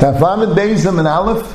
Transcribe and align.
Taflamet 0.00 0.56
Beizam 0.56 0.98
and 0.98 1.06
Aleph. 1.06 1.46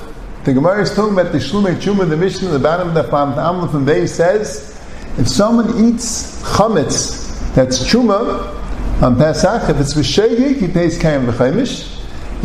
The 0.45 0.53
Gemara 0.53 0.83
is 0.83 0.95
talking 0.95 1.11
about 1.11 1.33
the 1.33 1.37
Shlumei 1.39 1.75
Chuma, 1.75 2.07
the 2.07 2.15
Mishnah, 2.15 2.47
the 2.47 2.59
bottom 2.59 2.87
of 2.87 2.93
the 2.93 3.03
Taflamet 3.03 3.37
Aleph 3.37 3.73
and 3.73 3.85
Beis 3.85 4.07
says, 4.09 4.81
if 5.17 5.27
someone 5.27 5.67
eats 5.85 6.41
chametz, 6.43 7.53
that's 7.55 7.79
Chuma, 7.79 8.53
on 9.01 9.17
Pesach, 9.17 9.69
if 9.69 9.81
it's 9.81 9.93
V'shegig, 9.95 10.61
he 10.61 10.69
pays 10.69 10.97
Kayim 10.97 11.29
V'chaimish. 11.29 11.93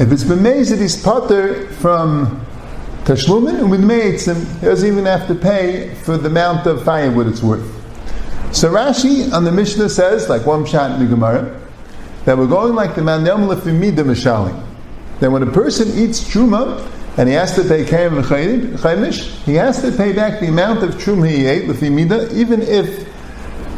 If 0.00 0.11
it's 0.11 0.25
B'mezid, 0.25 0.80
he's 0.80 1.00
potter 1.00 1.68
from 1.75 2.45
Tashlumin, 3.04 3.61
and 3.61 3.70
with 3.70 3.84
Meitzim, 3.84 4.59
he 4.59 4.66
doesn't 4.66 4.89
even 4.89 5.04
have 5.04 5.29
to 5.29 5.36
pay 5.36 5.95
for 5.95 6.16
the 6.16 6.27
amount 6.29 6.66
of 6.66 6.82
firewood 6.84 7.29
it's 7.29 7.45
worth. 7.45 7.82
So 8.53 8.71
Rashi 8.71 9.32
on 9.32 9.45
the 9.45 9.53
Mishnah 9.53 9.89
says, 9.89 10.29
like 10.29 10.46
one 10.46 10.64
shot 10.66 10.93
in 10.93 11.00
the 11.00 11.07
Gemara, 11.07 11.61
that 12.25 12.37
we're 12.39 12.46
going 12.46 12.75
like 12.75 12.94
the 12.94 13.03
man 13.03 13.25
Yom 13.27 13.49
Lefimida 13.49 14.04
Mishalim 14.04 14.68
that 15.22 15.31
when 15.31 15.44
a 15.44 15.50
person 15.53 15.89
eats 15.96 16.21
truma 16.21 16.85
and 17.17 17.29
he 17.29 17.35
has 17.36 17.54
to 17.54 17.63
pay 17.63 17.85
kaim 17.85 18.11
v'chaimish, 18.11 19.30
he 19.44 19.54
has 19.54 19.80
to 19.80 19.93
pay 19.93 20.13
back 20.13 20.41
the 20.41 20.49
amount 20.49 20.82
of 20.82 20.96
truma 20.96 21.30
he 21.30 21.46
ate 21.46 21.68
lefimida, 21.68 22.32
even 22.32 22.61
if 22.61 23.08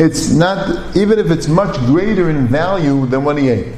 it's 0.01 0.31
not, 0.31 0.97
even 0.97 1.19
if 1.19 1.31
it's 1.31 1.47
much 1.47 1.77
greater 1.81 2.31
in 2.31 2.47
value 2.47 3.05
than 3.07 3.25
what 3.25 3.37
he 3.37 3.51
ate. 3.51 3.75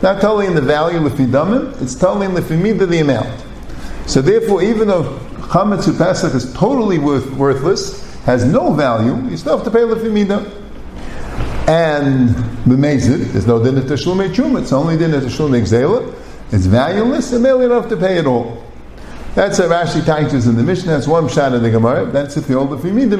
Not 0.00 0.22
totally 0.22 0.46
in 0.46 0.54
the 0.54 0.62
value 0.62 0.98
lefidamim, 0.98 1.82
it's 1.82 1.94
totally 1.94 2.24
in 2.24 2.32
lefimida 2.32 2.88
the 2.88 3.00
amount. 3.00 3.44
So 4.06 4.22
therefore, 4.22 4.62
even 4.62 4.88
though 4.88 5.18
chametz 5.50 5.98
pesach 5.98 6.34
is 6.34 6.54
totally 6.54 6.98
worth, 6.98 7.30
worthless, 7.32 8.02
has 8.24 8.44
no 8.44 8.72
value, 8.72 9.30
you 9.30 9.36
still 9.36 9.56
have 9.56 9.64
to 9.64 9.70
pay 9.70 9.84
lefimida. 9.84 10.62
And 11.66 12.30
b'mezid, 12.66 13.32
there's 13.32 13.46
no 13.46 13.62
din 13.62 13.78
of 13.78 13.84
tashlum 13.84 14.28
truma, 14.34 14.62
it's 14.62 14.72
only 14.72 14.96
din 14.96 15.14
of 15.14 15.22
tashlum 15.22 15.50
exela. 15.50 16.14
It's 16.52 16.66
valueless, 16.66 17.32
and 17.32 17.44
they'll 17.44 17.70
have 17.70 17.88
to 17.88 17.96
pay 17.96 18.18
it 18.18 18.26
all. 18.26 18.62
That's 19.34 19.58
a 19.58 19.68
Rashi 19.68 20.04
teaches 20.04 20.46
in 20.46 20.56
the 20.56 20.62
Mishnah. 20.62 20.92
That's 20.92 21.08
one 21.08 21.28
shot 21.28 21.54
in 21.54 21.62
the 21.62 21.70
Gemara. 21.70 22.04
That's 22.06 22.36
if 22.36 22.48
you 22.48 22.58
hold 22.58 22.70
the 22.70 22.76
Fimida. 22.76 23.16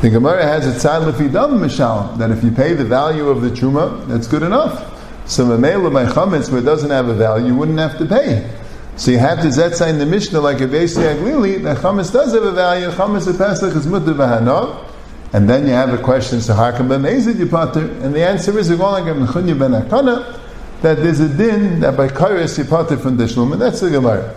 The 0.00 0.10
Gemara 0.10 0.42
has 0.44 0.66
a 0.66 0.88
tzad 0.88 1.10
lefidam 1.10 1.58
mishalim 1.58 2.18
that 2.18 2.30
if 2.30 2.44
you 2.44 2.52
pay 2.52 2.74
the 2.74 2.84
value 2.84 3.28
of 3.28 3.40
the 3.40 3.50
truma, 3.50 4.06
that's 4.06 4.26
good 4.26 4.42
enough. 4.42 4.88
So 5.28 5.46
mamela 5.46 5.92
by 5.92 6.04
chametz 6.06 6.50
where 6.50 6.60
it 6.60 6.64
doesn't 6.64 6.90
have 6.90 7.08
a 7.08 7.14
value, 7.14 7.46
you 7.46 7.54
wouldn't 7.56 7.78
have 7.78 7.98
to 7.98 8.06
pay. 8.06 8.48
So 8.96 9.10
you 9.10 9.18
have 9.18 9.40
to 9.40 9.48
zetzah 9.48 9.88
in 9.88 9.98
the 9.98 10.06
Mishnah 10.06 10.40
like 10.40 10.60
a 10.60 10.66
Beisi 10.66 11.02
Aglili 11.02 11.62
that 11.62 11.78
chametz 11.78 12.12
does 12.12 12.34
have 12.34 12.42
a 12.42 12.52
value. 12.52 12.90
Chametz 12.90 13.26
a 13.26 13.36
pesach 13.36 13.74
is 13.74 13.86
mutter 13.86 14.12
v'hanov. 14.12 14.88
And 15.34 15.48
then 15.48 15.66
you 15.66 15.72
have 15.72 15.94
a 15.94 15.98
question, 15.98 16.42
so 16.42 16.52
how 16.52 16.76
come 16.76 16.90
b'mezid 16.90 17.38
you 17.38 17.46
pater? 17.46 17.86
And 18.02 18.14
the 18.14 18.22
answer 18.22 18.58
is, 18.58 18.68
that 20.82 20.96
there's 20.96 21.20
a 21.20 21.28
din 21.28 21.80
that 21.80 21.96
by 21.96 22.08
kairos 22.08 22.58
you 22.58 22.64
parted 22.64 23.00
from 23.00 23.16
the 23.16 23.24
shlum, 23.24 23.56
that's 23.58 23.80
the 23.80 23.88
Gemara. 23.88 24.34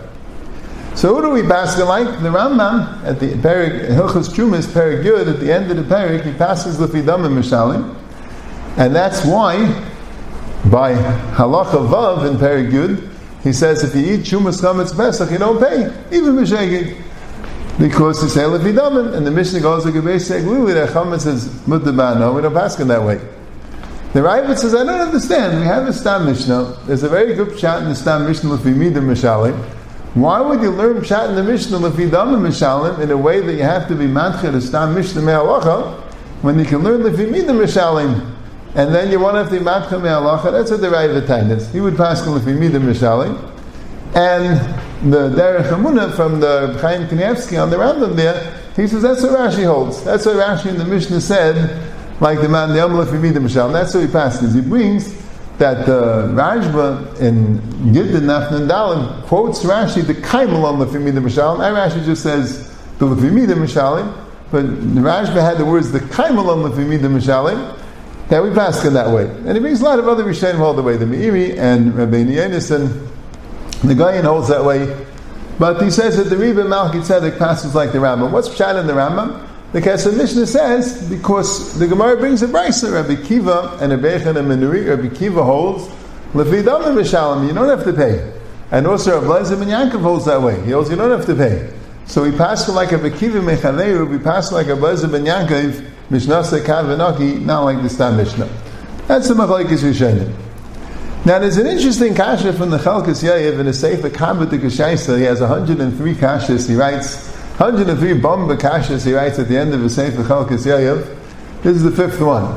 So 0.94 1.14
who 1.14 1.20
do 1.20 1.30
we 1.30 1.42
basket 1.42 1.84
like? 1.84 2.06
The 2.06 2.30
Rambam 2.30 3.04
at 3.04 3.20
the 3.20 3.32
Perik 3.32 3.88
Hilchos 3.90 4.28
Chumas 4.30 4.66
Perik 4.66 5.04
Yud 5.04 5.28
at 5.28 5.40
the 5.40 5.52
end 5.52 5.70
of 5.70 5.76
the 5.76 5.82
Perik 5.82 6.24
he 6.24 6.32
passes 6.32 6.78
Lefidam 6.78 7.26
and 7.26 7.36
Mishalim, 7.36 7.94
and 8.78 8.94
that's 8.94 9.24
why 9.26 9.66
by 10.70 10.94
Halacha 11.34 11.86
Vav 11.90 12.26
in 12.30 12.38
Perik 12.38 12.70
Yud 12.70 13.10
he 13.46 13.52
says 13.52 13.84
if 13.84 13.94
you 13.94 14.14
eat 14.14 14.20
Chumas 14.22 14.60
Chametz 14.60 14.96
Pesach 14.96 15.30
you 15.30 15.38
don't 15.38 15.60
pay 15.60 15.84
even 16.10 16.34
Mishegig 16.34 17.00
because 17.78 18.24
it's 18.24 18.34
Lefidam 18.34 19.14
and 19.14 19.24
the 19.24 19.30
Mishnah 19.30 19.60
goes 19.60 19.84
like 19.84 19.94
a 19.94 20.02
basic 20.02 20.42
that 20.42 20.88
Chametz 20.90 21.28
is 21.28 21.46
Mutabano 21.60 22.34
we 22.34 22.42
don't 22.42 22.52
pass 22.52 22.80
in 22.80 22.88
that 22.88 23.02
way. 23.04 23.20
The 24.12 24.22
Ravid 24.22 24.56
says, 24.58 24.74
I 24.74 24.82
don't 24.82 25.00
understand. 25.00 25.60
We 25.60 25.66
have 25.66 25.86
a 25.86 25.92
Stam 25.92 26.24
Mishnah. 26.24 26.78
There's 26.86 27.02
a 27.02 27.08
very 27.08 27.34
good 27.34 27.58
shot 27.58 27.82
in 27.82 27.90
the 27.90 27.94
Stam 27.94 28.26
Mishnah 28.26 28.48
Lefimida 28.48 28.94
Mishalim. 28.94 29.54
Why 30.14 30.40
would 30.40 30.62
you 30.62 30.70
learn 30.70 31.04
shot 31.04 31.28
in 31.28 31.36
the 31.36 31.44
Mishnah 31.44 31.78
Lefidam 31.78 32.40
Mishalim 32.40 32.98
in 33.00 33.10
a 33.10 33.16
way 33.16 33.40
that 33.40 33.52
you 33.52 33.62
have 33.62 33.86
to 33.88 33.94
be 33.94 34.06
Manchir 34.06 34.52
the 34.52 34.60
Stam 34.62 34.94
Mishnah 34.94 35.20
Me'alacha 35.20 36.00
when 36.40 36.58
you 36.58 36.64
can 36.64 36.78
learn 36.78 37.02
Lefimida 37.02 37.50
Mishalim? 37.50 38.35
And 38.76 38.94
then 38.94 39.10
you 39.10 39.18
want 39.18 39.36
to 39.36 39.42
have 39.42 39.50
the 39.50 39.58
Manchir 39.58 40.02
Me'alacha. 40.02 40.52
That's 40.52 40.68
the 40.68 40.88
Ravid 40.88 41.50
is. 41.50 41.72
He 41.72 41.80
would 41.80 41.96
pass 41.96 42.20
Lefimida 42.20 42.72
Mishalim. 42.72 43.34
And 44.14 44.60
the 45.10 45.30
Derech 45.30 45.70
Emunah 45.70 46.14
from 46.14 46.40
the 46.40 46.78
Chaim 46.82 47.08
Kanievsky 47.08 47.60
on 47.60 47.70
the 47.70 47.76
Rambam 47.76 48.16
there, 48.16 48.54
he 48.76 48.86
says 48.86 49.00
that's 49.00 49.22
what 49.22 49.32
Rashi 49.32 49.64
holds. 49.64 50.04
That's 50.04 50.26
what 50.26 50.36
Rashi 50.36 50.66
in 50.66 50.76
the 50.76 50.84
Mishnah 50.84 51.22
said 51.22 51.90
like 52.20 52.40
the 52.42 52.50
man 52.50 52.74
the 52.74 52.84
Amalek 52.84 53.08
Yamid 53.08 53.32
Mishal. 53.32 53.72
That's 53.72 53.94
what 53.94 54.04
he 54.04 54.12
passes. 54.12 54.52
He 54.52 54.60
brings 54.60 55.24
that 55.56 55.88
uh, 55.88 56.28
Rajba 56.34 57.18
in 57.20 57.58
Gidden 57.94 58.24
Nafnan 58.24 58.68
Dalim 58.68 59.22
quotes 59.22 59.64
Rashi 59.64 60.06
the 60.06 60.14
Kaimel 60.14 60.64
on 60.64 60.78
the 60.78 60.86
Fimida. 60.86 61.16
And 61.16 61.24
Rashi 61.24 62.04
just 62.04 62.22
says 62.22 62.68
the 62.98 63.06
Lefimida 63.06 63.54
Mishalim, 63.54 64.14
but 64.50 64.66
Rajba 64.66 65.40
had 65.40 65.56
the 65.56 65.64
words 65.64 65.92
the 65.92 66.00
Kaimel 66.00 66.48
on 66.48 66.62
the 66.62 66.70
Fimida. 66.76 67.84
That 68.28 68.42
we 68.42 68.50
pass 68.50 68.84
in 68.84 68.94
that 68.94 69.10
way. 69.10 69.24
And 69.24 69.52
he 69.52 69.60
brings 69.60 69.80
a 69.80 69.84
lot 69.84 69.98
of 69.98 70.08
other 70.08 70.24
Rishonim 70.24 70.58
all 70.58 70.74
the 70.74 70.82
way. 70.82 70.96
The 70.96 71.04
Meiri 71.04 71.56
and 71.56 71.94
Rabbi 71.94 72.24
Yenison, 72.24 73.08
the 73.82 73.94
Gayan 73.94 74.24
holds 74.24 74.48
that 74.48 74.64
way. 74.64 75.06
But 75.58 75.80
he 75.80 75.90
says 75.90 76.16
that 76.16 76.24
the 76.24 76.36
Rebbe 76.36 76.62
Malki 76.62 77.00
Tzedek 77.00 77.38
passes 77.38 77.74
like 77.74 77.92
the 77.92 77.98
Rambam. 77.98 78.32
What's 78.32 78.48
Pshat 78.48 78.78
in 78.78 78.86
the 78.86 78.92
Rambam? 78.92 79.46
The 79.72 79.80
Kesef 79.80 80.16
Mishnah 80.16 80.46
says 80.46 81.08
because 81.10 81.78
the 81.78 81.86
Gemara 81.86 82.16
brings 82.16 82.42
a 82.42 82.46
brisa, 82.46 82.92
Rabbi 82.92 83.20
Kiva 83.26 83.76
and 83.80 83.92
a 83.92 83.98
Bechan 83.98 84.36
and 84.36 84.48
Menuri, 84.48 84.88
Rabbi 84.88 85.14
Kiva 85.14 85.42
holds 85.42 85.88
Lefidam 86.32 86.82
Mishalim, 86.94 87.46
you 87.46 87.52
don't 87.52 87.68
have 87.68 87.84
to 87.84 87.92
pay. 87.92 88.32
And 88.70 88.86
also 88.86 89.20
Rabbi 89.20 89.40
Lezer 89.40 89.60
and 89.60 89.70
Yankov 89.70 90.02
holds 90.02 90.24
that 90.26 90.40
way. 90.40 90.62
He 90.64 90.70
holds 90.70 90.88
you 90.88 90.96
don't 90.96 91.10
have 91.10 91.26
to 91.26 91.34
pay. 91.34 91.72
So 92.06 92.22
we 92.22 92.30
pass 92.30 92.68
like 92.68 92.92
a 92.92 92.98
Bekiva 92.98 93.42
Mechaneu, 93.42 94.08
we 94.08 94.18
pass 94.18 94.52
like 94.52 94.68
a 94.68 94.70
Lezer 94.70 95.10
ben 95.10 95.24
Yankov, 95.24 95.90
Mishnah 96.08 96.42
Kavanaki, 96.42 97.40
not 97.40 97.64
like 97.64 97.82
the 97.82 97.88
Stam 97.88 98.16
Mishnah. 98.16 98.48
That's 99.08 99.28
the 99.28 99.34
Machlaikis 99.34 99.82
Rishonim. 99.82 100.32
Now 101.26 101.40
there's 101.40 101.56
an 101.56 101.66
interesting 101.66 102.14
kasha 102.14 102.52
from 102.52 102.70
the 102.70 102.78
Chalkas 102.78 103.24
Yayev 103.24 103.58
in 103.58 103.66
a 103.66 103.72
Sefer 103.72 104.08
Kabbat 104.10 104.50
the 104.50 104.58
Kashaisa. 104.58 105.18
He 105.18 105.24
has 105.24 105.40
103 105.40 106.14
kashas. 106.14 106.68
He 106.68 106.76
writes 106.76 107.26
103 107.58 108.20
bomba 108.20 108.56
kashas 108.56 109.04
he 109.04 109.12
writes 109.12 109.40
at 109.40 109.48
the 109.48 109.56
end 109.56 109.74
of 109.74 109.80
his 109.80 109.96
Sefer 109.96 110.22
Chalkas 110.22 110.64
Yayev. 110.64 111.16
This 111.64 111.76
is 111.78 111.82
the 111.82 111.90
fifth 111.90 112.20
one. 112.20 112.56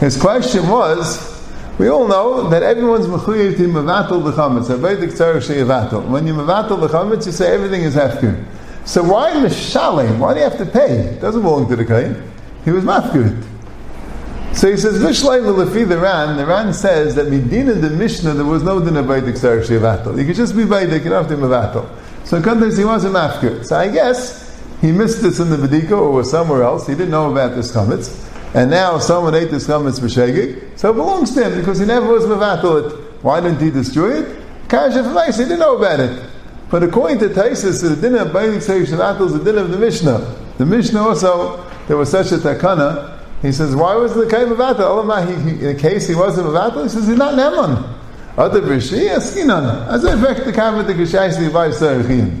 His 0.00 0.20
question 0.20 0.68
was, 0.68 1.48
we 1.78 1.86
all 1.86 2.08
know 2.08 2.48
that 2.48 2.64
everyone's 2.64 3.06
mechuyev 3.06 3.56
to 3.56 3.68
mevatel 3.68 4.24
l'chametz. 4.24 4.76
Aveidik 4.76 5.12
tzarech 5.12 5.46
sheyevatel. 5.48 6.08
When 6.08 6.26
you 6.26 6.34
mevatel 6.34 6.80
l'chametz, 6.80 7.26
you 7.26 7.32
say 7.32 7.54
everything 7.54 7.82
is 7.82 7.94
hefker. 7.94 8.44
So 8.84 9.04
why 9.04 9.30
mishalim? 9.30 10.18
Why 10.18 10.34
do 10.34 10.40
you 10.40 10.48
have 10.48 10.58
to 10.58 10.66
pay? 10.66 10.90
It 10.90 11.20
doesn't 11.20 11.42
belong 11.42 11.68
to 11.68 11.76
the 11.76 11.84
kain. 11.84 12.33
He 12.64 12.70
was 12.70 12.84
mafkirit. 12.84 13.44
So 14.54 14.70
he 14.70 14.76
says, 14.76 15.02
Vishleim 15.02 15.42
lefi 15.42 15.86
the 15.86 15.98
Ran, 15.98 16.36
the 16.36 16.46
Ran 16.46 16.72
says 16.72 17.16
that 17.16 17.26
midina 17.26 17.80
the 17.80 17.90
Mishnah, 17.90 18.34
there 18.34 18.44
was 18.44 18.62
no 18.62 18.78
din 18.78 18.96
of 18.96 19.06
Tzarech 19.06 19.66
Shevatel. 19.66 20.16
You 20.16 20.24
could 20.24 20.36
just 20.36 20.56
be 20.56 20.64
don't 20.64 20.90
have 20.90 21.28
to 21.28 21.36
Mevatel. 21.36 21.88
So 22.24 22.40
sometimes 22.40 22.76
he 22.76 22.84
wasn't 22.84 23.14
mafkir. 23.14 23.66
So 23.66 23.76
I 23.76 23.88
guess 23.88 24.62
he 24.80 24.92
missed 24.92 25.22
this 25.22 25.40
in 25.40 25.50
the 25.50 25.56
Vedika 25.56 25.92
or 25.92 26.10
was 26.12 26.30
somewhere 26.30 26.62
else. 26.62 26.86
He 26.86 26.94
didn't 26.94 27.10
know 27.10 27.30
about 27.30 27.56
this 27.56 27.72
chametz. 27.72 28.30
And 28.54 28.70
now 28.70 28.98
someone 28.98 29.34
ate 29.34 29.50
this 29.50 29.66
chametz 29.66 29.98
for 29.98 30.06
shegig. 30.06 30.78
So 30.78 30.90
it 30.90 30.94
belongs 30.94 31.34
to 31.34 31.44
him 31.44 31.58
because 31.58 31.80
he 31.80 31.86
never 31.86 32.06
was 32.06 32.22
mevatel. 32.24 33.22
Why 33.22 33.40
didn't 33.40 33.60
he 33.60 33.70
destroy 33.70 34.22
it? 34.22 34.42
Kasha 34.68 35.02
he 35.02 35.42
didn't 35.42 35.58
know 35.58 35.76
about 35.76 35.98
it. 35.98 36.30
But 36.70 36.82
according 36.82 37.18
to 37.18 37.28
Taisus, 37.28 37.82
the 37.82 37.96
din 38.00 38.14
of 38.14 38.28
Bailik 38.28 38.58
Seif 38.58 38.86
Shavatel 38.86 39.26
is 39.26 39.32
the 39.32 39.44
din 39.44 39.58
of 39.58 39.70
the 39.70 39.78
Mishnah. 39.78 40.18
The 40.58 40.66
Mishnah 40.66 41.00
also, 41.00 41.58
there 41.86 41.96
was 41.96 42.10
such 42.10 42.32
a 42.32 42.36
takana. 42.36 43.20
He 43.42 43.52
says, 43.52 43.76
why 43.76 43.94
was 43.94 44.14
the 44.14 44.26
Kaim 44.28 44.48
Mavatel? 44.48 45.62
In 45.62 45.76
case 45.78 46.08
he 46.08 46.14
wasn't 46.14 46.46
Mavatel, 46.46 46.84
he 46.84 46.88
says, 46.88 47.06
he's 47.06 47.16
not 47.16 47.34
Neman. 47.34 47.94
Other 48.36 48.62
Brishi, 48.62 49.14
Askinan. 49.14 49.86
As 49.88 50.02
a 50.04 50.16
fact, 50.20 50.44
the 50.44 50.52
Kavat 50.52 50.86
the 50.86 50.94
Geshais 50.94 51.36
the 51.36 51.50
Sarachim. 51.50 52.40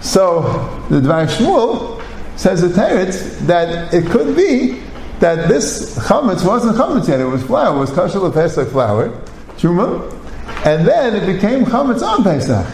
So, 0.00 0.42
the 0.88 1.00
Dvar 1.00 1.26
Shmuel 1.26 2.02
says 2.36 2.62
a 2.62 2.68
teretz 2.68 3.38
that 3.46 3.92
it 3.92 4.06
could 4.10 4.34
be 4.36 4.82
that 5.20 5.48
this 5.48 5.96
chametz 5.98 6.44
wasn't 6.44 6.76
chametz 6.76 7.08
yet, 7.08 7.20
it 7.20 7.24
was 7.24 7.42
flour, 7.42 7.76
it 7.76 7.78
was 7.78 7.90
kosher 7.92 8.28
Pesach 8.30 8.68
flour, 8.70 9.10
truma, 9.56 10.10
and 10.66 10.86
then 10.86 11.14
it 11.14 11.32
became 11.32 11.64
chametz 11.64 12.02
on 12.02 12.24
Pesach. 12.24 12.66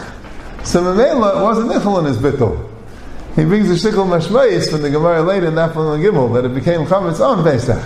So 0.63 0.81
Mamela 0.81 1.43
wasn't 1.43 1.71
nichel 1.71 1.99
in 1.99 2.05
his 2.05 2.17
bittul. 2.17 2.68
He 3.35 3.45
brings 3.45 3.67
the 3.69 3.89
shikul 3.89 4.07
mashmayis 4.07 4.69
from 4.71 4.81
the 4.81 4.89
Gemara 4.89 5.21
later 5.21 5.47
in 5.47 5.53
Nafal 5.53 5.95
and 5.95 6.03
Gimel 6.03 6.33
that 6.33 6.45
it 6.45 6.53
became 6.53 6.85
chametz 6.85 7.19
on 7.19 7.43
Pesach. 7.43 7.81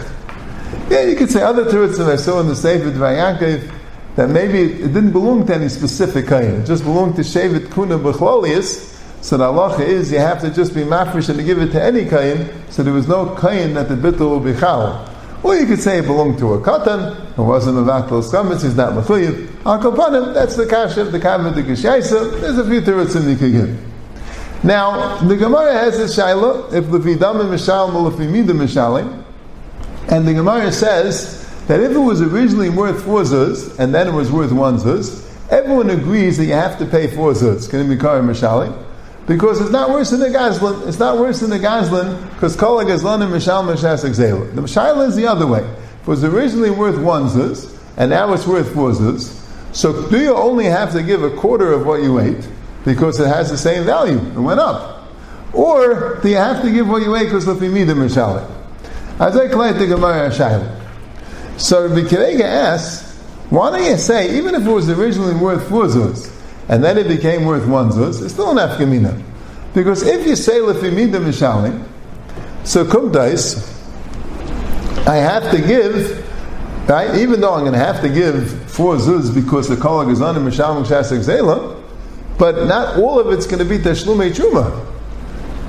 Yeah, 0.90 1.04
you 1.04 1.16
could 1.16 1.30
say 1.30 1.42
other 1.42 1.66
teretz 1.66 2.00
I 2.00 2.16
saw 2.16 2.40
in 2.40 2.48
the 2.48 2.56
Sefer 2.56 2.92
Dvayankov 2.92 3.72
that 4.16 4.30
maybe 4.30 4.74
it 4.74 4.94
didn't 4.94 5.12
belong 5.12 5.46
to 5.48 5.56
any 5.56 5.70
specific 5.70 6.28
kain. 6.28 6.62
It 6.62 6.66
just 6.66 6.84
belonged 6.84 7.16
to 7.18 7.22
Shevet 7.22 7.72
Kuna 7.74 7.98
Bechlolius. 7.98 8.92
So 9.22 9.38
the 9.38 9.46
halacha 9.46 9.80
is 9.80 10.12
you 10.12 10.20
have 10.20 10.42
to 10.42 10.50
just 10.50 10.74
be 10.76 10.82
mafresh 10.82 11.30
and 11.30 11.44
give 11.46 11.58
it 11.62 11.72
to 11.72 11.82
any 11.82 12.06
kain, 12.06 12.50
so 12.70 12.84
there 12.84 12.94
was 12.94 13.08
no 13.08 13.34
kain 13.36 13.74
that 13.74 13.88
the 13.88 13.96
bittul 13.96 14.30
will 14.30 14.40
be 14.42 14.54
chal. 14.60 15.10
Or 15.44 15.56
you 15.56 15.66
could 15.66 15.80
say 15.80 16.00
it 16.00 16.04
belonged 16.04 16.40
to 16.40 16.54
a 16.54 16.62
katan 16.62 17.16
who 17.36 17.44
wasn't 17.44 17.78
a 17.78 17.82
vatal 17.82 18.22
chametz, 18.22 18.64
he's 18.64 18.76
not 18.76 18.94
mechuyev. 18.94 19.50
Al 19.66 20.34
that's 20.34 20.58
the 20.58 20.66
kasha 20.66 21.02
of 21.02 21.12
the 21.12 21.20
kavet 21.20 21.56
the. 21.56 21.62
There's 21.62 22.58
a 22.58 22.66
few 22.66 22.82
terutzim 22.82 23.30
you 23.30 23.38
could 23.38 23.52
give. 23.52 23.93
Now, 24.64 25.18
the 25.18 25.36
Gemara 25.36 25.74
has 25.74 26.00
a 26.00 26.06
shaila, 26.06 26.72
if 26.72 26.86
and 26.86 26.94
mishalim 26.96 27.96
or 27.96 28.12
lefimidim 28.12 28.58
mishalim, 28.58 29.24
and 30.10 30.26
the 30.26 30.34
Gemara 30.34 30.72
says 30.72 31.46
that 31.68 31.82
if 31.82 31.92
it 31.92 32.00
was 32.00 32.22
originally 32.22 32.70
worth 32.70 33.04
four 33.04 33.24
zuz, 33.24 33.78
and 33.78 33.94
then 33.94 34.08
it 34.08 34.14
was 34.14 34.32
worth 34.32 34.54
one 34.54 34.78
zuz, 34.78 35.30
everyone 35.50 35.90
agrees 35.90 36.38
that 36.38 36.46
you 36.46 36.54
have 36.54 36.80
to 36.80 36.86
pay 36.86 37.08
four 37.08 37.34
zuz. 37.34 37.70
Can 37.70 37.90
be 37.90 37.98
mishalim? 37.98 38.82
Because 39.28 39.60
it's 39.60 39.72
not 39.72 39.90
worse 39.90 40.12
than 40.12 40.20
the 40.22 40.28
Gazlan. 40.28 40.88
It's 40.88 41.00
not 41.00 41.18
worse 41.18 41.42
than 41.42 41.50
the 41.50 41.60
Gazlan 41.60 42.34
because 42.34 42.56
Kol 42.56 42.84
Gazlan 42.84 43.22
and 43.22 43.34
Mishal 43.34 43.64
Mishas 43.64 44.04
Exela. 44.04 44.54
The 44.54 44.62
Mishal 44.62 45.08
is 45.08 45.16
the 45.16 45.28
other 45.28 45.48
way. 45.48 45.62
If 45.62 46.02
It 46.02 46.08
was 46.08 46.24
originally 46.24 46.72
worth 46.72 47.00
one 47.00 47.28
zuz, 47.28 47.78
and 47.98 48.10
now 48.10 48.34
it's 48.34 48.48
worth 48.48 48.74
four 48.74 48.92
zuz. 48.92 49.40
So 49.74 50.10
do 50.10 50.20
you 50.20 50.36
only 50.36 50.66
have 50.66 50.92
to 50.94 51.02
give 51.02 51.24
a 51.24 51.30
quarter 51.32 51.72
of 51.72 51.86
what 51.86 52.02
you 52.02 52.20
ate 52.20 52.48
because 52.86 53.20
it 53.20 53.28
has 53.28 53.50
the 53.50 53.58
same 53.58 53.86
value? 53.86 54.18
It 54.18 54.40
went 54.40 54.60
up. 54.60 55.08
Or 55.54 56.20
do 56.22 56.30
you 56.30 56.36
have 56.38 56.62
to 56.64 56.72
give 56.72 56.88
what 56.88 57.04
you 57.04 57.16
ate 57.16 57.26
because 57.26 57.48
of 57.48 57.60
the 57.60 57.68
Mishal? 57.68 58.50
As 59.20 59.38
I 59.38 59.48
collect 59.48 59.78
the 59.78 59.86
Gemara 59.86 60.30
Shayla. 60.30 60.82
So 61.58 61.88
Rabbi 61.88 62.08
Kirega 62.08 62.42
asks, 62.42 63.14
why 63.52 63.70
don't 63.70 63.84
you 63.84 63.98
say, 63.98 64.36
even 64.38 64.56
if 64.56 64.66
it 64.66 64.70
was 64.70 64.90
originally 64.90 65.36
worth 65.36 65.70
four 65.70 65.86
zuz, 65.86 66.32
and 66.68 66.84
then 66.84 66.98
it 66.98 67.08
became 67.08 67.46
worth 67.46 67.68
one 67.68 67.92
zuz, 67.92 68.24
it's 68.24 68.34
still 68.34 68.58
an 68.58 68.58
afkamina. 68.58 69.22
Because 69.76 70.02
if 70.04 70.26
you 70.26 70.36
say 70.36 70.60
lefimida 70.60 71.24
mishalim, 71.24 71.86
so 72.64 72.84
kumdais, 72.84 73.70
I 75.06 75.18
have 75.18 75.52
to 75.52 75.60
give, 75.60 76.28
right? 76.90 77.16
Even 77.20 77.42
though 77.42 77.54
I'm 77.54 77.62
going 77.62 77.74
to 77.74 77.80
have 77.80 78.02
to 78.02 78.10
give 78.10 78.72
four 78.72 78.96
zuz 78.96 79.34
because 79.34 79.70
the 79.70 79.76
kolag 79.76 80.12
is 80.12 80.22
on 80.22 80.36
mishalim 80.36 80.84
shasek 80.86 81.20
zela, 81.20 81.73
but 82.44 82.68
not 82.68 82.98
all 82.98 83.22
of 83.22 83.32
it's 83.32 83.48
going 83.48 83.60
to 83.60 83.64
be 83.64 83.78
tashlume 83.78 84.30
truma. 84.34 84.86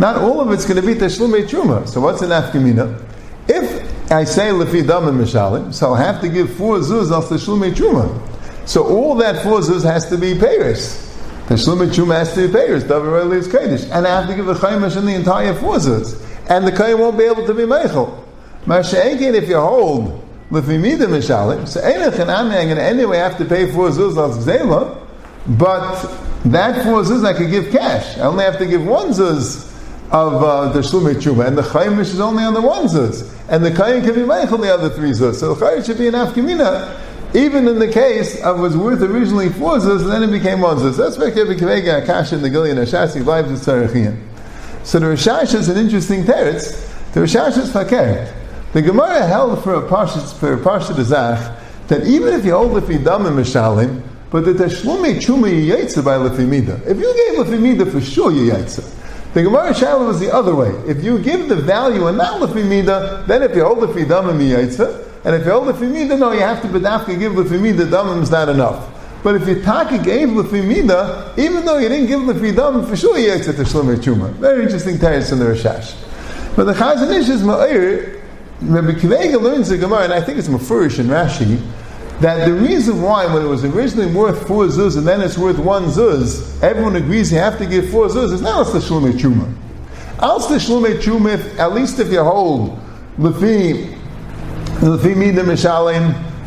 Not 0.00 0.16
all 0.16 0.40
of 0.40 0.50
it's 0.50 0.64
going 0.64 0.80
to 0.80 0.84
be 0.84 0.94
tashlume 0.94 1.46
truma. 1.46 1.86
So 1.86 2.00
what's 2.00 2.20
an 2.20 2.30
afkamina? 2.30 3.00
If 3.46 4.10
I 4.10 4.24
say 4.24 4.48
lefidam 4.48 5.06
and 5.06 5.20
mishalim, 5.20 5.72
so 5.72 5.90
I'll 5.90 5.94
have 5.94 6.20
to 6.22 6.28
give 6.28 6.52
four 6.56 6.78
zuz 6.78 7.12
al 7.12 7.22
tashlume 7.22 7.72
truma. 7.72 8.20
So 8.66 8.82
all 8.88 9.14
that 9.18 9.44
four 9.44 9.60
zuz 9.60 9.84
has 9.84 10.08
to 10.08 10.18
be 10.18 10.36
payers. 10.36 11.00
The 11.46 11.54
Shlumet 11.54 11.94
Shuma 11.94 12.16
has 12.16 12.34
to 12.34 12.48
be 12.48 12.52
payers. 12.52 12.82
Davar 12.82 13.32
is 13.32 13.46
Kaddish. 13.46 13.84
And 13.92 14.04
I 14.04 14.20
have 14.22 14.28
to 14.28 14.34
give 14.34 14.48
a 14.48 14.54
Chaimish 14.54 14.96
in 14.96 15.06
the 15.06 15.14
entire 15.14 15.54
four 15.54 15.76
zuz. 15.76 16.20
And 16.48 16.66
the 16.66 16.72
Kayyim 16.72 16.98
won't 16.98 17.16
be 17.16 17.24
able 17.24 17.46
to 17.46 17.54
be 17.54 17.62
Meichel. 17.62 18.18
Masha'enkin, 18.64 19.34
if 19.34 19.48
you 19.48 19.60
hold 19.60 20.26
Lefimida 20.50 21.06
Mishalim, 21.06 21.68
so 21.68 21.80
Einach 21.82 22.18
and 22.18 22.50
going 22.50 22.76
to 22.76 22.82
anyway 22.82 23.18
have 23.18 23.38
to 23.38 23.44
pay 23.44 23.70
four 23.70 23.90
zuz 23.90 24.16
al 24.16 24.30
Zela, 24.30 24.98
but 25.46 26.33
that 26.46 26.84
four 26.84 27.02
zuz 27.02 27.24
I 27.24 27.32
could 27.32 27.50
give 27.50 27.70
cash. 27.70 28.18
I 28.18 28.22
only 28.22 28.44
have 28.44 28.58
to 28.58 28.66
give 28.66 28.84
one 28.84 29.08
zuz 29.08 29.70
of 30.10 30.42
uh, 30.42 30.72
the 30.72 30.80
Shlumet 30.80 31.16
Shuma, 31.16 31.46
and 31.46 31.58
the 31.58 31.62
Chaimish 31.62 32.12
is 32.12 32.20
only 32.20 32.44
on 32.44 32.54
the 32.54 32.62
one 32.62 32.86
zuz. 32.86 33.30
And 33.48 33.64
the 33.64 33.70
Kayyim 33.70 34.04
can 34.04 34.14
be 34.14 34.20
Meichel 34.20 34.60
the 34.60 34.72
other 34.72 34.90
three 34.90 35.10
zuz. 35.10 35.36
So 35.36 35.54
the 35.54 35.64
Chayyim 35.64 35.86
should 35.86 35.98
be 35.98 36.08
an 36.08 36.14
Afkamina 36.14 37.00
even 37.34 37.66
in 37.66 37.80
the 37.80 37.90
case 37.90 38.40
of 38.42 38.60
was 38.60 38.76
worth 38.76 39.02
originally 39.02 39.48
four 39.48 39.78
zuz, 39.78 40.02
and 40.02 40.10
then 40.10 40.22
it 40.22 40.30
became 40.30 40.60
one 40.60 40.76
zuz. 40.76 40.96
That's 40.96 41.18
why 41.18 41.32
Kevin 41.32 41.58
Kavega 41.58 42.06
Akash 42.06 42.32
in 42.32 42.42
the 42.42 42.50
Gillian 42.50 42.76
Ashasi 42.76 43.24
lives 43.24 43.50
in 43.50 43.56
Sarachiyim. 43.56 44.20
So 44.84 45.00
the 45.00 45.06
Rashash 45.06 45.54
is 45.54 45.68
an 45.68 45.76
interesting 45.76 46.22
teretz. 46.22 47.12
The 47.12 47.20
Rashash 47.20 47.58
is 47.58 47.70
fakert. 47.70 48.32
The 48.72 48.82
Gemara 48.82 49.26
held 49.26 49.64
for 49.64 49.74
a 49.74 49.82
parsha 49.88 50.32
for 50.38 50.54
a 50.54 50.58
parsha 50.58 51.00
Zach 51.02 51.60
that 51.88 52.06
even 52.06 52.34
if 52.34 52.44
you 52.44 52.52
hold 52.52 52.72
lefidam 52.72 53.26
and 53.26 53.36
mishalim, 53.36 54.02
but 54.34 54.44
the 54.44 54.52
tashlume 54.52 55.14
chuma 55.20 55.48
yaitza 55.48 56.04
by 56.04 56.16
lefimida. 56.16 56.84
If 56.88 56.98
you 56.98 57.14
gave 57.14 57.46
lefimida 57.46 57.88
for 57.88 58.00
sure 58.00 58.32
you 58.32 58.50
yaitza. 58.50 58.82
The 59.32 59.44
Gemara 59.44 59.72
Shalom 59.72 60.08
was 60.08 60.18
the 60.18 60.34
other 60.34 60.56
way. 60.56 60.70
If 60.88 61.04
you 61.04 61.20
give 61.20 61.48
the 61.48 61.54
value 61.54 62.08
and 62.08 62.18
not 62.18 62.40
lefimida, 62.40 63.28
then 63.28 63.44
if 63.44 63.54
you 63.54 63.64
hold 63.64 63.78
lefidam 63.78 64.30
and 64.30 64.40
yaitza, 64.40 65.06
and 65.24 65.36
if 65.36 65.46
you 65.46 65.52
hold 65.52 65.68
the 65.68 65.72
femida, 65.74 66.18
no, 66.18 66.32
you 66.32 66.40
have 66.40 66.60
to 66.62 66.66
bedafka 66.66 67.16
give 67.16 67.36
the 67.36 67.44
femida, 67.44 67.86
damim 67.86 68.24
is 68.24 68.32
not 68.32 68.48
enough. 68.48 68.90
But 69.22 69.36
if 69.36 69.46
you 69.46 69.62
taka 69.62 69.98
gave 69.98 70.34
the 70.34 70.42
femida, 70.42 71.38
even 71.38 71.64
though 71.64 71.78
you 71.78 71.88
didn't 71.88 72.08
give 72.08 72.26
the 72.26 72.34
fidam, 72.34 72.88
for 72.88 72.96
sure 72.96 73.16
you 73.16 73.38
the 73.38 73.62
shlomei 73.62 73.98
chuma. 73.98 74.32
Very 74.32 74.64
interesting 74.64 74.98
text 74.98 75.30
in 75.30 75.38
the 75.38 75.44
Rashash. 75.44 75.94
But 76.56 76.64
the 76.64 76.72
Chazon 76.72 77.16
Ish 77.16 77.28
is 77.28 77.42
ma'ir, 77.42 78.20
Rabbi 78.62 78.98
Kivega 78.98 79.40
learns 79.40 79.68
the 79.68 79.78
Gemara, 79.78 80.02
and 80.02 80.12
I 80.12 80.20
think 80.20 80.38
it's 80.38 80.48
Mefurish 80.48 80.98
in 80.98 81.06
Rashi, 81.06 81.64
that 82.20 82.46
the 82.46 82.52
reason 82.52 83.02
why 83.02 83.26
when 83.32 83.44
it 83.44 83.48
was 83.48 83.64
originally 83.64 84.12
worth 84.12 84.46
four 84.46 84.66
zuz 84.66 84.96
and 84.96 85.06
then 85.06 85.20
it's 85.20 85.36
worth 85.36 85.58
one 85.58 85.84
zuz, 85.86 86.62
everyone 86.62 86.96
agrees 86.96 87.32
you 87.32 87.38
have 87.38 87.58
to 87.58 87.66
give 87.66 87.90
four 87.90 88.06
zuz, 88.06 88.32
it's 88.32 88.42
not 88.42 88.64
the 88.72 88.78
shlomei 88.78 89.12
chuma. 89.12 89.52
Als 90.20 90.48
the 90.48 90.56
chuma, 90.56 91.58
at 91.58 91.72
least 91.72 91.98
if 91.98 92.12
you 92.12 92.22
hold 92.22 92.78
lefi 93.18 93.98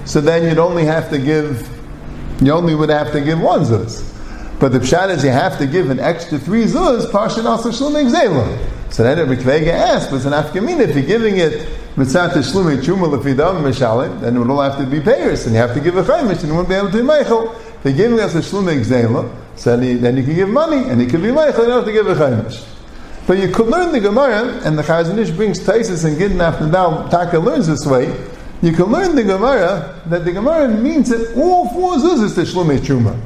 so 0.05 0.21
then 0.21 0.43
you'd 0.43 0.57
only 0.57 0.85
have 0.85 1.09
to 1.09 1.17
give, 1.17 1.69
you 2.41 2.51
only 2.51 2.75
would 2.75 2.89
have 2.89 3.11
to 3.11 3.21
give 3.21 3.39
one 3.39 3.61
zuz. 3.61 4.13
But 4.59 4.71
the 4.71 4.79
pshat 4.79 5.09
is 5.09 5.23
you 5.23 5.31
have 5.31 5.57
to 5.59 5.67
give 5.67 5.89
an 5.89 5.99
extra 5.99 6.39
three 6.39 6.63
zuz, 6.63 7.11
parshat 7.11 7.45
also 7.45 7.69
shlumei 7.69 8.09
gzela. 8.09 8.57
So 8.91 9.03
then 9.03 9.17
Rabbi 9.19 9.41
Kvega 9.41 9.67
asked, 9.67 10.11
but 10.11 10.17
it's 10.17 10.25
an 10.25 10.33
afkamin, 10.33 10.79
if 10.79 10.95
you're 10.95 11.05
giving 11.05 11.37
it 11.37 11.67
chuma 12.05 13.11
then 14.21 14.35
it 14.35 14.39
would 14.39 14.49
all 14.49 14.61
have 14.61 14.77
to 14.77 14.85
be 14.85 14.99
payers, 14.99 15.45
and 15.45 15.55
you 15.55 15.61
have 15.61 15.73
to 15.73 15.79
give 15.79 15.97
a 15.97 16.03
chaimish, 16.03 16.39
and 16.39 16.49
you 16.49 16.55
wouldn't 16.55 16.69
be 16.69 16.75
able 16.75 16.91
to 16.91 16.97
be 16.97 17.03
meichel. 17.03 17.55
You're 17.83 17.93
giving 17.93 18.19
us 18.19 18.35
a 18.35 18.39
shlumei 18.39 18.79
gzela, 18.79 19.29
so 19.55 19.75
then 19.77 20.17
you 20.17 20.23
can 20.23 20.35
give 20.35 20.49
money, 20.49 20.89
and 20.89 21.01
you 21.01 21.07
can 21.07 21.21
be 21.21 21.29
meichel, 21.29 21.59
you 21.59 21.65
don't 21.65 21.85
have 21.85 21.85
to 21.85 21.91
give 21.91 22.07
a 22.07 22.15
chaimish. 22.15 22.65
But 23.27 23.39
you 23.39 23.49
could 23.49 23.67
learn 23.67 23.91
the 23.91 23.99
Gemara, 23.99 24.61
and 24.63 24.77
the 24.77 24.83
Chazon 24.83 25.17
Ish 25.17 25.31
brings 25.31 25.59
Taisis 25.59 26.05
and 26.05 26.17
Gidden 26.17 26.39
after 26.39 26.65
now, 26.65 27.09
Taka 27.09 27.37
learns 27.39 27.67
this 27.67 27.85
way. 27.85 28.07
You 28.61 28.71
can 28.71 28.85
learn 28.85 29.15
the 29.15 29.23
Gemara 29.23 30.01
that 30.05 30.23
the 30.23 30.31
Gemara 30.31 30.69
means 30.69 31.09
that 31.09 31.35
all 31.35 31.69
four 31.69 31.95
zuz 31.95 32.23
is 32.23 32.35
the 32.35 32.43
Shlumei 32.43 32.79
Truma. 32.79 33.19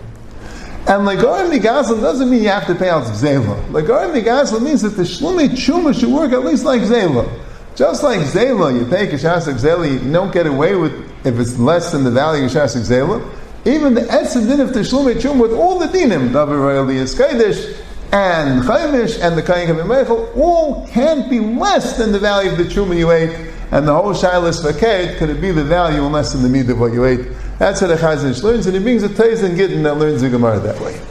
And 0.88 1.08
Legarim 1.08 1.52
Migazla 1.56 2.02
doesn't 2.02 2.30
mean 2.30 2.42
you 2.42 2.50
have 2.50 2.66
to 2.66 2.74
pay 2.74 2.90
out 2.90 3.04
Zela. 3.04 3.64
Legarim 3.68 4.20
Migazla 4.20 4.60
means 4.60 4.82
that 4.82 4.90
the 4.90 5.04
Shlumei 5.04 5.50
Truma 5.50 5.98
should 5.98 6.10
work 6.10 6.32
at 6.32 6.44
least 6.44 6.66
like 6.66 6.82
Zela. 6.82 7.30
Just 7.82 8.04
like 8.04 8.20
Zela, 8.20 8.80
you 8.80 8.86
pay 8.86 9.08
Kashasik 9.08 9.56
Zela, 9.56 9.92
you 9.92 10.12
don't 10.12 10.32
get 10.32 10.46
away 10.46 10.76
with 10.76 10.94
if 11.26 11.40
it's 11.40 11.58
less 11.58 11.92
than 11.92 12.04
the 12.04 12.12
value 12.12 12.46
of 12.46 12.52
Kashasik 12.52 12.88
Zela. 12.88 13.28
Even 13.66 13.96
the 13.96 14.02
Etzim 14.02 14.46
din 14.46 14.60
of 14.60 14.70
Tishlumei 14.70 15.16
Truma 15.16 15.42
with 15.42 15.54
all 15.54 15.80
the 15.80 15.88
dinim, 15.88 16.30
Davar 16.30 16.60
Royalty 16.60 16.98
is 16.98 17.16
Kaidish, 17.16 17.76
and 18.12 18.62
Chaimish 18.66 19.20
and 19.20 19.36
the 19.36 19.42
Kayin 19.42 19.66
Kavim 19.66 20.38
all 20.38 20.88
can't 20.90 21.28
be 21.28 21.40
less 21.40 21.98
than 21.98 22.12
the 22.12 22.20
value 22.20 22.52
of 22.52 22.60
the 22.60 22.66
Truma 22.66 22.96
you 22.96 23.10
ate, 23.10 23.36
and 23.72 23.88
the 23.88 23.96
whole 23.96 24.14
Shilas 24.14 24.64
Vaket, 24.64 25.18
could 25.18 25.32
it 25.32 25.42
be 25.42 25.50
the 25.50 25.64
value 25.64 26.06
unless 26.06 26.36
in 26.36 26.44
the 26.44 26.50
need 26.50 26.70
of 26.70 26.80
what 26.80 26.94
you 26.94 27.06
ate? 27.06 27.30
That's 27.58 27.80
how 27.80 27.88
the 27.88 27.96
Chazon 27.96 28.44
learns, 28.44 28.68
and 28.68 28.76
he 28.76 28.84
brings 28.84 29.02
a 29.02 29.10
Taiz 29.10 29.44
and 29.44 29.58
Gittin 29.58 29.82
that 29.82 29.98
learns 29.98 30.22
the 30.22 30.30
Gemara 30.30 30.60
that 30.60 30.80
way. 30.82 31.02